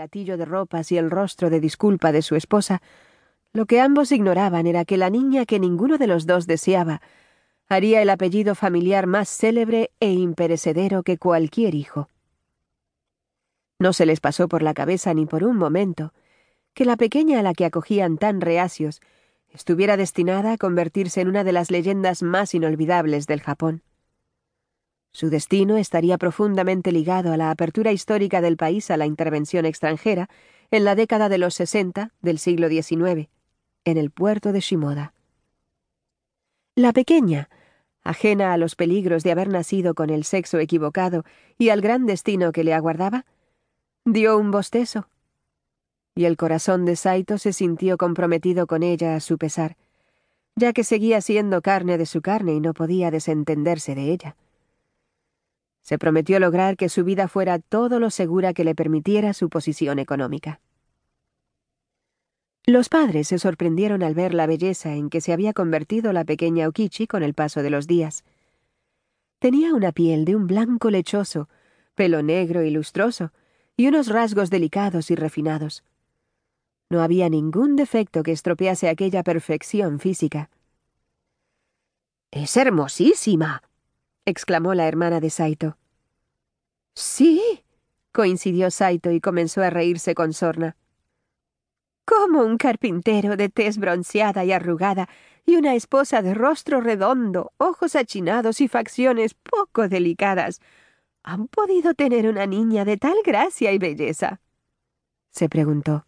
[0.00, 2.80] el atillo de ropas y el rostro de disculpa de su esposa,
[3.52, 7.02] lo que ambos ignoraban era que la niña que ninguno de los dos deseaba
[7.68, 12.08] haría el apellido familiar más célebre e imperecedero que cualquier hijo.
[13.78, 16.14] No se les pasó por la cabeza ni por un momento
[16.72, 19.02] que la pequeña a la que acogían tan reacios
[19.50, 23.82] estuviera destinada a convertirse en una de las leyendas más inolvidables del Japón.
[25.12, 30.28] Su destino estaría profundamente ligado a la apertura histórica del país a la intervención extranjera
[30.70, 33.28] en la década de los sesenta del siglo XIX,
[33.84, 35.14] en el puerto de Shimoda.
[36.76, 37.50] La pequeña,
[38.02, 41.24] ajena a los peligros de haber nacido con el sexo equivocado
[41.58, 43.26] y al gran destino que le aguardaba,
[44.04, 45.08] dio un bostezo.
[46.14, 49.76] Y el corazón de Saito se sintió comprometido con ella a su pesar,
[50.54, 54.36] ya que seguía siendo carne de su carne y no podía desentenderse de ella.
[55.82, 59.98] Se prometió lograr que su vida fuera todo lo segura que le permitiera su posición
[59.98, 60.60] económica.
[62.66, 66.68] Los padres se sorprendieron al ver la belleza en que se había convertido la pequeña
[66.68, 68.24] Okichi con el paso de los días.
[69.38, 71.48] Tenía una piel de un blanco lechoso,
[71.94, 73.32] pelo negro y lustroso,
[73.76, 75.82] y unos rasgos delicados y refinados.
[76.90, 80.50] No había ningún defecto que estropease aquella perfección física.
[82.30, 83.62] Es hermosísima,
[84.26, 85.76] exclamó la hermana de Saito.
[86.94, 87.64] Sí,
[88.12, 90.76] coincidió Saito y comenzó a reírse con sorna
[92.10, 95.08] como un carpintero de tez bronceada y arrugada,
[95.46, 100.60] y una esposa de rostro redondo, ojos achinados y facciones poco delicadas,
[101.22, 104.40] han podido tener una niña de tal gracia y belleza?
[105.30, 106.04] se preguntó.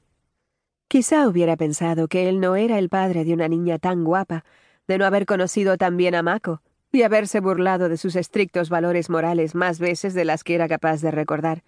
[0.89, 4.45] Quizá hubiera pensado que él no era el padre de una niña tan guapa,
[4.89, 9.11] de no haber conocido tan bien a Mako, y haberse burlado de sus estrictos valores
[9.11, 11.63] morales más veces de las que era capaz de recordar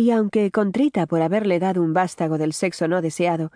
[0.00, 3.52] y aunque contrita por haberle dado un vástago del sexo no deseado,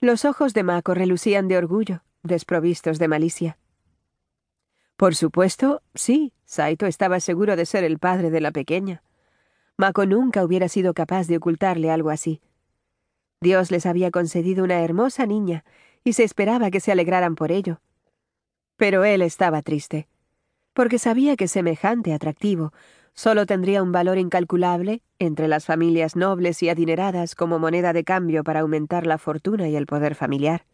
[0.00, 3.58] los ojos de Mako relucían de orgullo, desprovistos de malicia.
[4.96, 9.04] Por supuesto, sí, Saito estaba seguro de ser el padre de la pequeña.
[9.76, 12.40] Mako nunca hubiera sido capaz de ocultarle algo así.
[13.40, 15.64] Dios les había concedido una hermosa niña,
[16.02, 17.80] y se esperaba que se alegraran por ello.
[18.76, 20.08] Pero él estaba triste,
[20.74, 22.72] porque sabía que semejante atractivo
[23.14, 28.44] solo tendría un valor incalculable entre las familias nobles y adineradas como moneda de cambio
[28.44, 30.66] para aumentar la fortuna y el poder familiar.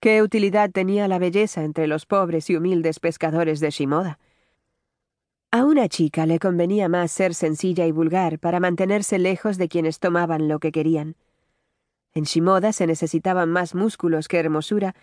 [0.00, 4.18] ¿Qué utilidad tenía la belleza entre los pobres y humildes pescadores de Shimoda?
[5.50, 9.98] A una chica le convenía más ser sencilla y vulgar para mantenerse lejos de quienes
[9.98, 11.16] tomaban lo que querían.
[12.14, 14.94] En Shimoda se necesitaban más músculos que hermosura,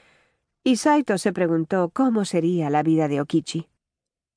[0.63, 3.67] y Saito se preguntó cómo sería la vida de Okichi.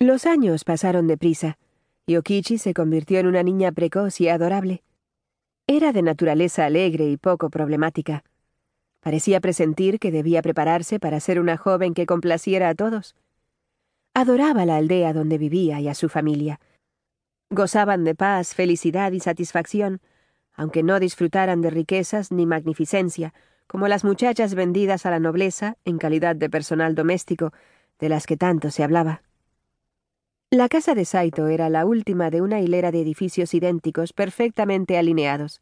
[0.02, 1.58] Los años pasaron deprisa.
[2.06, 4.82] Yokichi se convirtió en una niña precoz y adorable.
[5.66, 8.24] Era de naturaleza alegre y poco problemática.
[9.00, 13.14] Parecía presentir que debía prepararse para ser una joven que complaciera a todos.
[14.14, 16.60] Adoraba la aldea donde vivía y a su familia.
[17.50, 20.00] Gozaban de paz, felicidad y satisfacción,
[20.54, 23.34] aunque no disfrutaran de riquezas ni magnificencia,
[23.66, 27.52] como las muchachas vendidas a la nobleza en calidad de personal doméstico,
[27.98, 29.20] de las que tanto se hablaba.
[30.52, 35.60] La casa de Saito era la última de una hilera de edificios idénticos perfectamente alineados.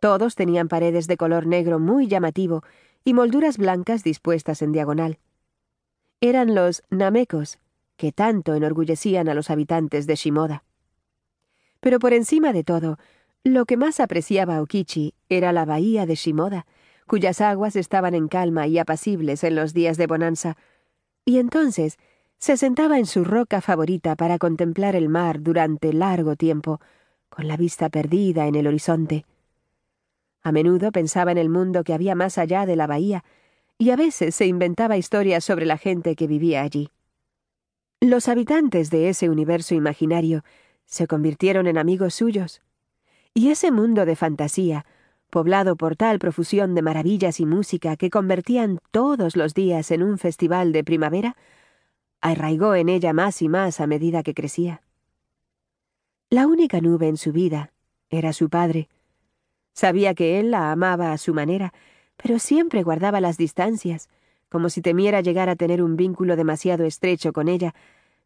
[0.00, 2.62] Todos tenían paredes de color negro muy llamativo
[3.04, 5.18] y molduras blancas dispuestas en diagonal.
[6.20, 7.58] Eran los namekos,
[7.96, 10.62] que tanto enorgullecían a los habitantes de Shimoda.
[11.80, 12.98] Pero por encima de todo,
[13.44, 16.66] lo que más apreciaba Okichi era la bahía de Shimoda,
[17.06, 20.58] cuyas aguas estaban en calma y apacibles en los días de bonanza,
[21.24, 21.98] y entonces
[22.42, 26.80] se sentaba en su roca favorita para contemplar el mar durante largo tiempo,
[27.28, 29.24] con la vista perdida en el horizonte.
[30.42, 33.22] A menudo pensaba en el mundo que había más allá de la bahía,
[33.78, 36.90] y a veces se inventaba historias sobre la gente que vivía allí.
[38.00, 40.42] Los habitantes de ese universo imaginario
[40.84, 42.60] se convirtieron en amigos suyos,
[43.34, 44.84] y ese mundo de fantasía,
[45.30, 50.18] poblado por tal profusión de maravillas y música que convertían todos los días en un
[50.18, 51.36] festival de primavera,
[52.22, 54.80] arraigó en ella más y más a medida que crecía.
[56.30, 57.72] La única nube en su vida
[58.08, 58.88] era su padre.
[59.74, 61.74] Sabía que él la amaba a su manera,
[62.16, 64.08] pero siempre guardaba las distancias,
[64.48, 67.74] como si temiera llegar a tener un vínculo demasiado estrecho con ella,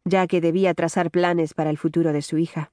[0.05, 2.71] ya que debía trazar planes para el futuro de su hija.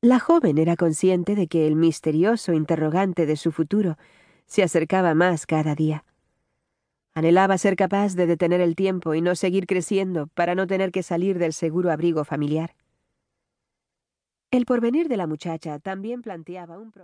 [0.00, 3.96] La joven era consciente de que el misterioso interrogante de su futuro
[4.46, 6.04] se acercaba más cada día.
[7.16, 11.04] Anhelaba ser capaz de detener el tiempo y no seguir creciendo para no tener que
[11.04, 12.74] salir del seguro abrigo familiar.
[14.50, 17.02] El porvenir de la muchacha también planteaba un problema.